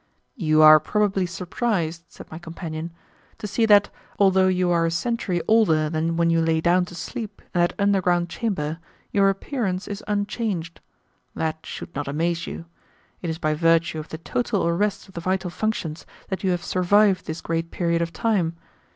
[0.37, 2.91] "You are probably surprised," said my companion,
[3.37, 6.95] "to see that, although you are a century older than when you lay down to
[6.95, 8.79] sleep in that underground chamber,
[9.11, 10.79] your appearance is unchanged.
[11.35, 12.65] That should not amaze you.
[13.21, 16.63] It is by virtue of the total arrest of the vital functions that you have
[16.65, 18.57] survived this great period of time.